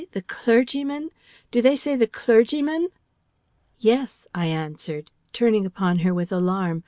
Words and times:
'The 0.13 0.23
clergyman'? 0.23 1.11
Do 1.51 1.61
they 1.61 1.75
say 1.75 1.95
'The 1.95 2.07
clergyman'?" 2.07 2.87
"Yes," 3.77 4.25
I 4.33 4.47
answered, 4.47 5.11
turning 5.31 5.63
upon 5.63 5.99
her 5.99 6.11
with 6.11 6.31
alarm. 6.31 6.79